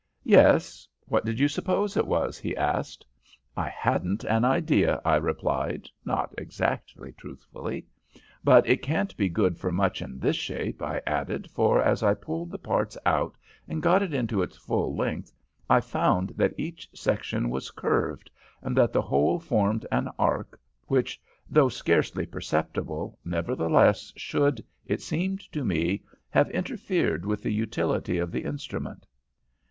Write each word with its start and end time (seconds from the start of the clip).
"'Yes. 0.23 0.87
What 1.05 1.25
did 1.25 1.39
you 1.39 1.47
suppose 1.47 1.95
it 1.95 2.07
was?' 2.07 2.39
he 2.39 2.57
asked. 2.57 3.05
"'I 3.55 3.69
hadn't 3.69 4.23
an 4.23 4.43
idea,' 4.43 4.99
I 5.05 5.17
replied, 5.17 5.87
not 6.03 6.33
exactly 6.39 7.11
truthfully. 7.11 7.85
'But 8.43 8.67
it 8.67 8.81
can't 8.81 9.15
be 9.15 9.29
good 9.29 9.59
for 9.59 9.71
much 9.71 10.01
in 10.01 10.17
this 10.17 10.37
shape,' 10.37 10.81
I 10.81 11.03
added, 11.05 11.51
for, 11.51 11.79
as 11.79 12.01
I 12.01 12.15
pulled 12.15 12.49
the 12.49 12.57
parts 12.57 12.97
out 13.05 13.35
and 13.67 13.79
got 13.83 14.01
it 14.01 14.27
to 14.29 14.41
its 14.41 14.57
full 14.57 14.95
length, 14.95 15.33
I 15.69 15.79
found 15.81 16.29
that 16.29 16.55
each 16.57 16.89
section 16.95 17.51
was 17.51 17.69
curved, 17.69 18.31
and 18.63 18.75
that 18.75 18.93
the 18.93 19.03
whole 19.03 19.39
formed 19.39 19.85
an 19.91 20.09
arc, 20.17 20.59
which, 20.87 21.21
though 21.47 21.69
scarcely 21.69 22.25
perceptible, 22.25 23.19
nevertheless 23.23 24.11
should, 24.15 24.65
it 24.87 25.03
seemed 25.03 25.41
to 25.51 25.63
me, 25.63 26.01
have 26.31 26.49
interfered 26.49 27.23
with 27.23 27.43
the 27.43 27.53
utility 27.53 28.17
of 28.17 28.31
the 28.31 28.45
instrument. 28.45 29.05